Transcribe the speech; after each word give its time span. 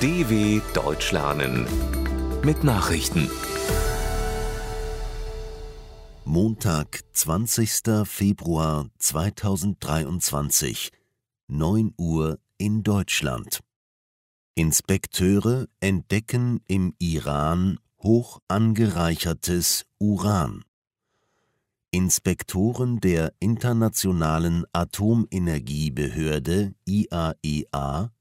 DW 0.00 0.60
Deutsch 0.74 1.10
lernen 1.10 1.66
mit 2.44 2.62
Nachrichten. 2.62 3.28
Montag, 6.24 7.00
20. 7.14 8.04
Februar 8.04 8.86
2023, 8.98 10.92
9 11.48 11.94
Uhr 11.96 12.38
in 12.58 12.84
Deutschland. 12.84 13.58
Inspekteure 14.54 15.66
entdecken 15.80 16.60
im 16.68 16.94
Iran 17.00 17.80
hoch 18.00 18.38
angereichertes 18.46 19.84
Uran. 19.98 20.62
Inspektoren 21.90 23.00
der 23.00 23.32
Internationalen 23.40 24.64
Atomenergiebehörde 24.72 26.74
IAEA 26.84 28.12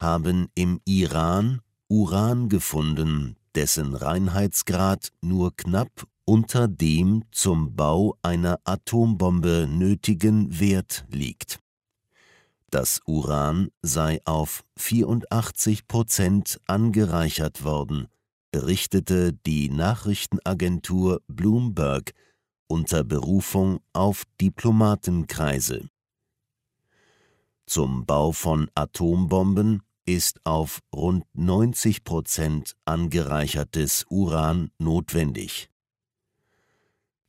haben 0.00 0.48
im 0.54 0.80
Iran 0.84 1.60
Uran 1.88 2.48
gefunden, 2.48 3.36
dessen 3.54 3.94
Reinheitsgrad 3.94 5.12
nur 5.20 5.56
knapp 5.56 6.06
unter 6.24 6.68
dem 6.68 7.24
zum 7.32 7.74
Bau 7.74 8.16
einer 8.22 8.60
Atombombe 8.64 9.66
nötigen 9.68 10.60
Wert 10.60 11.04
liegt. 11.10 11.58
Das 12.70 13.00
Uran 13.04 13.70
sei 13.82 14.20
auf 14.24 14.64
84 14.76 15.88
Prozent 15.88 16.60
angereichert 16.68 17.64
worden, 17.64 18.06
berichtete 18.52 19.32
die 19.32 19.68
Nachrichtenagentur 19.68 21.20
Bloomberg 21.26 22.12
unter 22.68 23.02
Berufung 23.02 23.80
auf 23.92 24.22
Diplomatenkreise. 24.40 25.88
Zum 27.66 28.06
Bau 28.06 28.30
von 28.30 28.70
Atombomben 28.74 29.82
ist 30.06 30.40
auf 30.44 30.80
rund 30.94 31.24
90 31.34 32.04
Prozent 32.04 32.74
angereichertes 32.84 34.06
Uran 34.08 34.70
notwendig. 34.78 35.70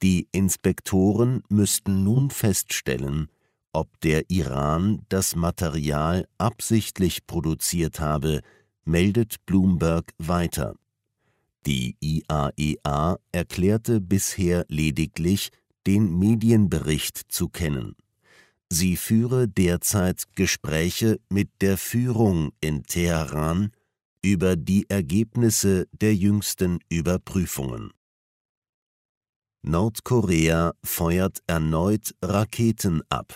Die 0.01 0.27
Inspektoren 0.31 1.43
müssten 1.49 2.03
nun 2.03 2.31
feststellen, 2.31 3.29
ob 3.73 4.01
der 4.01 4.29
Iran 4.29 5.05
das 5.09 5.35
Material 5.35 6.27
absichtlich 6.37 7.27
produziert 7.27 7.99
habe, 7.99 8.41
meldet 8.83 9.45
Bloomberg 9.45 10.11
weiter. 10.17 10.75
Die 11.65 11.95
IAEA 11.99 13.15
e 13.15 13.17
erklärte 13.31 14.01
bisher 14.01 14.65
lediglich, 14.67 15.49
den 15.85 16.17
Medienbericht 16.17 17.17
zu 17.31 17.49
kennen 17.49 17.95
Sie 18.73 18.95
führe 18.95 19.49
derzeit 19.49 20.33
Gespräche 20.33 21.19
mit 21.27 21.49
der 21.59 21.77
Führung 21.77 22.53
in 22.61 22.83
Teheran 22.83 23.73
über 24.23 24.55
die 24.55 24.89
Ergebnisse 24.89 25.89
der 25.91 26.15
jüngsten 26.15 26.79
Überprüfungen. 26.87 27.91
Nordkorea 29.61 30.71
feuert 30.85 31.39
erneut 31.47 32.15
Raketen 32.21 33.01
ab. 33.09 33.35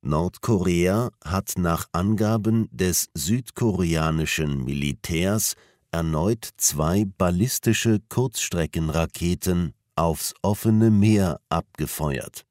Nordkorea 0.00 1.12
hat 1.24 1.52
nach 1.56 1.86
Angaben 1.92 2.68
des 2.72 3.08
südkoreanischen 3.14 4.64
Militärs 4.64 5.54
erneut 5.92 6.48
zwei 6.56 7.04
ballistische 7.04 8.00
Kurzstreckenraketen 8.08 9.74
aufs 9.94 10.34
offene 10.42 10.90
Meer 10.90 11.38
abgefeuert 11.48 12.44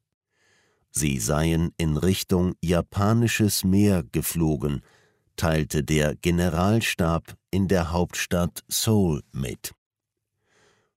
Sie 0.92 1.18
seien 1.18 1.72
in 1.78 1.96
Richtung 1.96 2.54
Japanisches 2.60 3.64
Meer 3.64 4.04
geflogen, 4.12 4.82
teilte 5.36 5.82
der 5.82 6.14
Generalstab 6.16 7.34
in 7.50 7.66
der 7.66 7.92
Hauptstadt 7.92 8.62
Seoul 8.68 9.22
mit. 9.32 9.72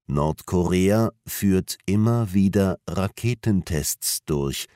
Nordkorea 0.08 1.12
führt 1.26 1.78
immer 1.86 2.34
wieder 2.34 2.78
Raketentests 2.88 4.24
durch, 4.26 4.68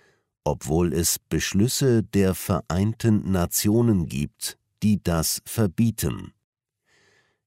obwohl 0.43 0.93
es 0.93 1.19
Beschlüsse 1.19 2.01
der 2.01 2.33
Vereinten 2.33 3.29
Nationen 3.29 4.07
gibt, 4.07 4.57
die 4.81 5.03
das 5.03 5.41
verbieten. 5.45 6.33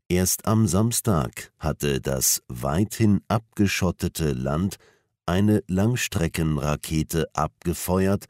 Erst 0.09 0.47
am 0.47 0.67
Samstag 0.69 1.53
hatte 1.59 2.03
das 2.03 2.43
weithin 2.47 3.23
abgeschottete 3.29 4.35
Land 4.35 4.77
eine 5.27 5.63
Langstreckenrakete 5.69 7.27
abgefeuert, 7.35 8.27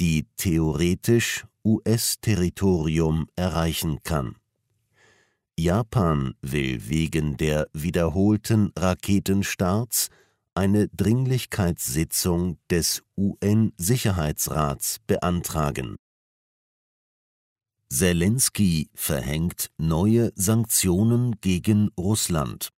die 0.00 0.26
theoretisch 0.36 1.46
US-Territorium 1.64 3.28
erreichen 3.36 4.02
kann. 4.02 4.36
Japan 5.58 6.34
will 6.40 6.88
wegen 6.88 7.36
der 7.36 7.68
wiederholten 7.74 8.72
Raketenstarts 8.78 10.08
eine 10.54 10.88
Dringlichkeitssitzung 10.88 12.58
des 12.70 13.02
UN-Sicherheitsrats 13.16 15.00
beantragen. 15.06 15.96
Zelensky 17.92 18.88
verhängt 18.94 19.70
neue 19.76 20.32
Sanktionen 20.34 21.40
gegen 21.40 21.90
Russland. 21.98 22.70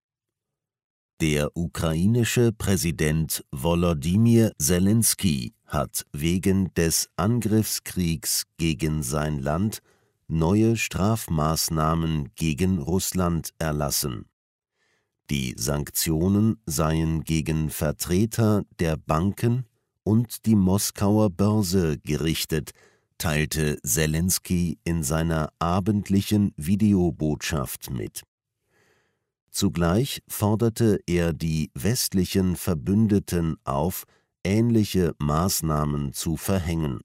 Der 1.23 1.57
ukrainische 1.57 2.51
Präsident 2.51 3.45
Volodymyr 3.53 4.51
Zelensky 4.59 5.55
hat 5.67 6.05
wegen 6.13 6.75
des 6.75 7.11
Angriffskriegs 7.15 8.43
gegen 8.57 9.05
sein 9.05 9.39
Land 9.39 9.83
neue 10.27 10.77
Strafmaßnahmen 10.77 12.31
gegen 12.35 12.79
Russland 12.79 13.51
erlassen. 13.61 14.25
Die 15.31 15.55
Sanktionen 15.57 16.57
seien 16.67 17.23
gegen 17.23 17.71
Vertreter 17.71 18.65
der 18.81 18.97
Banken 18.97 19.67
und 20.03 20.45
die 20.45 20.57
Moskauer 20.57 21.31
Börse 21.31 21.99
gerichtet, 21.99 22.73
teilte 23.19 23.79
Zelensky 23.85 24.81
in 24.83 25.05
seiner 25.05 25.51
abendlichen 25.61 26.53
Videobotschaft 26.57 27.93
mit 27.93 28.25
Zugleich 29.53 30.23
forderte 30.29 30.99
er 31.07 31.35
die 31.35 31.71
westlichen 31.75 32.57
Verbündeten 32.57 33.57
auf, 33.65 34.05
ähnliche 34.45 35.15
Maßnahmen 35.19 36.15
zu 36.15 36.37
verhängen. 36.37 37.01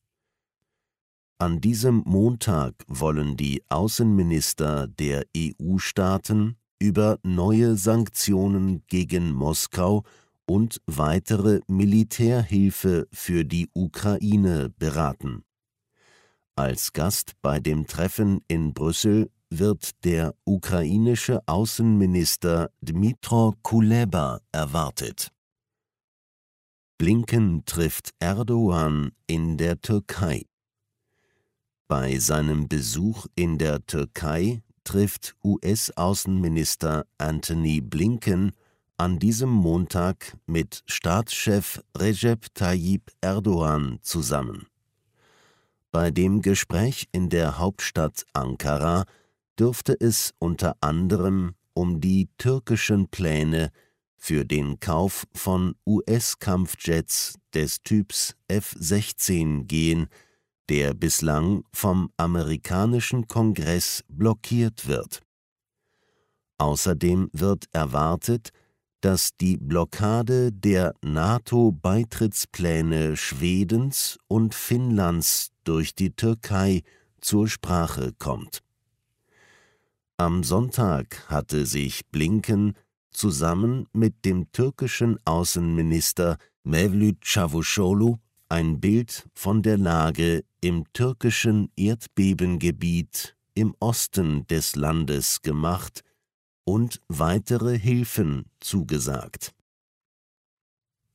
An 1.40 1.62
diesem 1.62 2.03
Montag 2.06 2.74
wollen 2.88 3.38
die 3.38 3.63
Außenminister 3.69 4.88
der 4.88 5.25
EU-Staaten 5.38 6.58
über 6.80 7.19
neue 7.22 7.75
Sanktionen 7.75 8.84
gegen 8.88 9.34
Moskau 9.34 10.03
und 10.46 10.81
weitere 10.88 11.59
Militärhilfe 11.68 13.08
für 13.12 13.44
die 13.44 13.69
Ukraine 13.74 14.69
beraten. 14.79 15.44
Als 16.56 16.94
Gast 16.94 17.34
bei 17.41 17.59
dem 17.59 17.85
Treffen 17.85 18.40
in 18.47 18.74
Brüssel 18.74 19.29
wird 19.50 20.03
der 20.03 20.35
ukrainische 20.46 21.41
Außenminister 21.46 22.69
Dmytro 22.81 23.53
Kuleba 23.62 24.40
erwartet. 24.52 25.31
Blinken 26.97 27.63
trifft 27.66 28.12
Erdogan 28.19 29.12
in 29.28 29.58
der 29.58 29.80
Türkei. 29.80 30.46
Bei 31.88 32.18
seinem 32.18 32.68
Besuch 32.68 33.28
in 33.35 33.58
der 33.58 33.85
Türkei 33.85 34.63
trifft 34.84 35.35
US-Außenminister 35.44 37.06
Anthony 37.18 37.81
Blinken 37.81 38.52
an 38.97 39.19
diesem 39.19 39.50
Montag 39.50 40.35
mit 40.47 40.84
Staatschef 40.88 41.81
Recep 41.96 42.47
Tayyip 42.56 43.12
Erdogan 43.22 44.00
zusammen. 44.02 44.66
Bei 45.91 46.09
dem 46.09 46.41
Gespräch 46.41 47.08
in 47.12 47.29
der 47.29 47.59
Hauptstadt 47.59 48.25
Ankara 48.34 49.05
dürfte 49.59 49.96
es 50.00 50.34
unter 50.40 50.76
anderem 50.82 51.54
um 51.74 52.02
die 52.02 52.30
türkischen 52.38 53.09
Pläne 53.09 53.72
für 54.18 54.46
den 54.46 54.80
Kauf 54.80 55.26
von 55.34 55.76
US-Kampfjets 55.86 57.36
des 57.54 57.84
Typs 57.84 58.36
F-16 58.48 59.66
gehen, 59.66 60.08
der 60.70 60.94
bislang 60.94 61.66
vom 61.72 62.09
amerikanischen 62.18 63.28
Kongress 63.28 64.04
blockiert 64.08 64.88
wird. 64.88 65.22
Außerdem 66.58 67.30
wird 67.32 67.66
erwartet, 67.72 68.50
dass 69.02 69.38
die 69.38 69.58
Blockade 69.58 70.52
der 70.52 70.96
NATO-Beitrittspläne 71.04 73.16
Schwedens 73.16 74.18
und 74.28 74.56
Finnlands 74.56 75.52
durch 75.64 75.94
die 75.94 76.16
Türkei 76.16 76.82
zur 77.22 77.48
Sprache 77.48 78.14
kommt 78.18 78.64
am 80.17 80.43
Sonntag 80.43 81.29
hatte 81.29 81.67
sich 81.67 82.08
Blinken 82.08 82.73
zusammen 83.11 83.87
mit 83.93 84.25
dem 84.25 84.52
türkischen 84.52 85.19
Außenminister 85.25 86.37
Mevlüt 86.64 87.22
Çavuşoğlu 87.22 88.17
ein 88.49 88.81
Bild 88.81 89.28
von 89.35 89.61
der 89.61 89.78
Lage 89.78 90.43
im 90.61 90.85
türkischen 90.93 91.69
Erdbebengebiet 91.78 93.35
im 93.53 93.75
Osten 93.79 94.47
des 94.47 94.75
Landes 94.75 95.41
gemacht 95.43 96.03
und 96.66 96.99
weitere 97.09 97.78
Hilfen 97.78 98.46
zugesagt. 98.59 99.53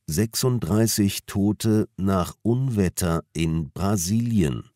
36 0.07 1.25
Tote 1.25 1.89
nach 1.97 2.35
Unwetter 2.41 3.23
in 3.33 3.69
Brasilien. 3.71 4.69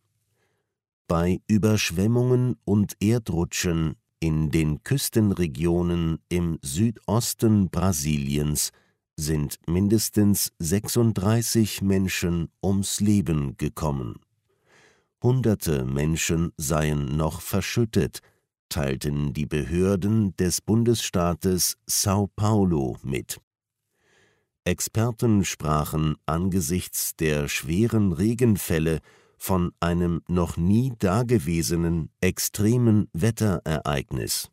Bei 1.07 1.39
Überschwemmungen 1.47 2.55
und 2.65 2.95
Erdrutschen 2.99 3.95
in 4.19 4.51
den 4.51 4.83
Küstenregionen 4.83 6.19
im 6.29 6.57
Südosten 6.61 7.69
Brasiliens 7.69 8.71
sind 9.15 9.59
mindestens 9.67 10.51
36 10.59 11.81
Menschen 11.81 12.49
ums 12.63 12.99
Leben 12.99 13.57
gekommen. 13.57 14.19
Hunderte 15.23 15.85
Menschen 15.85 16.51
seien 16.57 17.17
noch 17.17 17.41
verschüttet, 17.41 18.19
teilten 18.69 19.33
die 19.33 19.45
Behörden 19.45 20.35
des 20.35 20.61
Bundesstaates 20.61 21.77
Sao 21.87 22.27
Paulo 22.35 22.97
mit. 23.01 23.39
Experten 24.65 25.45
sprachen 25.45 26.17
angesichts 26.25 27.15
der 27.15 27.47
schweren 27.47 28.11
Regenfälle 28.11 28.99
von 29.37 29.71
einem 29.79 30.21
noch 30.27 30.57
nie 30.57 30.93
dagewesenen 30.99 32.09
extremen 32.21 33.07
Wetterereignis. 33.13 34.49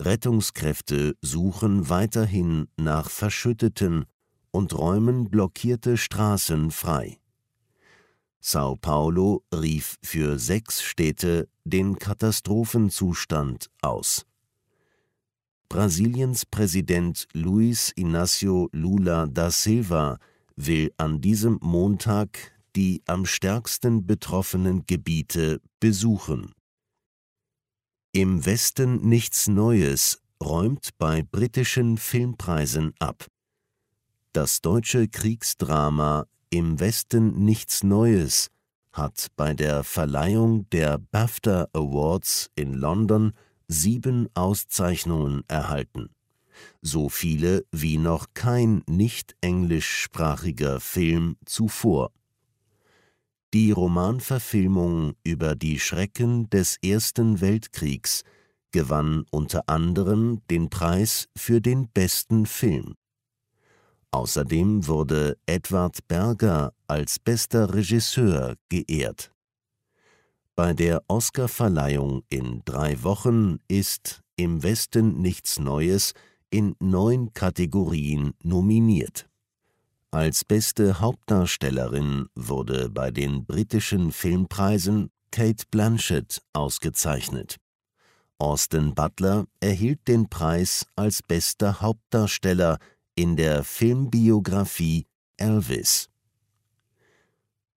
Rettungskräfte 0.00 1.16
suchen 1.20 1.90
weiterhin 1.90 2.68
nach 2.76 3.10
Verschütteten 3.10 4.06
und 4.50 4.76
räumen 4.76 5.28
blockierte 5.28 5.96
Straßen 5.96 6.70
frei. 6.70 7.18
Sao 8.40 8.76
Paulo 8.76 9.44
rief 9.54 9.98
für 10.02 10.38
sechs 10.38 10.82
Städte 10.82 11.48
den 11.64 11.98
Katastrophenzustand 11.98 13.70
aus. 13.82 14.24
Brasiliens 15.68 16.46
Präsident 16.46 17.28
Luiz 17.34 17.92
Inácio 17.96 18.68
Lula 18.72 19.26
da 19.26 19.50
Silva 19.50 20.18
will 20.56 20.92
an 20.96 21.20
diesem 21.20 21.58
Montag 21.60 22.52
die 22.76 23.02
am 23.06 23.26
stärksten 23.26 24.06
betroffenen 24.06 24.86
Gebiete 24.86 25.60
besuchen. 25.80 26.52
Im 28.12 28.44
Westen 28.44 29.08
nichts 29.08 29.48
Neues 29.48 30.20
räumt 30.42 30.90
bei 30.98 31.22
britischen 31.22 31.96
Filmpreisen 31.96 32.92
ab. 32.98 33.26
Das 34.32 34.60
deutsche 34.60 35.08
Kriegsdrama 35.08 36.26
Im 36.50 36.80
Westen 36.80 37.44
nichts 37.44 37.84
Neues 37.84 38.50
hat 38.92 39.28
bei 39.36 39.54
der 39.54 39.84
Verleihung 39.84 40.68
der 40.70 40.98
BAFTA 40.98 41.68
Awards 41.72 42.50
in 42.56 42.74
London 42.74 43.32
sieben 43.68 44.28
Auszeichnungen 44.34 45.44
erhalten. 45.46 46.10
So 46.82 47.08
viele 47.08 47.64
wie 47.70 47.98
noch 47.98 48.26
kein 48.34 48.82
nicht 48.88 49.36
englischsprachiger 49.40 50.80
Film 50.80 51.36
zuvor. 51.44 52.10
Die 53.52 53.72
Romanverfilmung 53.72 55.14
über 55.24 55.54
die 55.54 55.78
Schrecken 55.80 56.48
des 56.50 56.76
Ersten 56.84 57.40
Weltkriegs 57.40 58.22
gewann 58.72 59.24
unter 59.30 59.68
anderem 59.68 60.40
den 60.50 60.70
Preis 60.70 61.28
für 61.36 61.60
den 61.60 61.88
besten 61.88 62.46
Film. 62.46 62.94
Außerdem 64.12 64.86
wurde 64.86 65.36
Edward 65.46 66.06
Berger 66.08 66.72
als 66.86 67.18
bester 67.18 67.74
Regisseur 67.74 68.56
geehrt 68.68 69.32
bei 70.60 70.74
der 70.74 71.02
Oscarverleihung 71.08 72.22
in 72.28 72.60
drei 72.66 73.02
Wochen 73.02 73.60
ist 73.66 74.22
Im 74.36 74.62
Westen 74.62 75.22
nichts 75.22 75.58
Neues 75.58 76.12
in 76.50 76.76
neun 76.80 77.32
Kategorien 77.32 78.34
nominiert. 78.42 79.29
Als 80.12 80.44
beste 80.44 81.00
Hauptdarstellerin 81.00 82.26
wurde 82.34 82.90
bei 82.90 83.12
den 83.12 83.46
britischen 83.46 84.10
Filmpreisen 84.10 85.12
Kate 85.30 85.66
Blanchett 85.70 86.42
ausgezeichnet. 86.52 87.58
Austin 88.38 88.96
Butler 88.96 89.44
erhielt 89.60 90.08
den 90.08 90.28
Preis 90.28 90.84
als 90.96 91.22
bester 91.22 91.80
Hauptdarsteller 91.80 92.80
in 93.14 93.36
der 93.36 93.62
Filmbiografie 93.62 95.06
Elvis. 95.36 96.08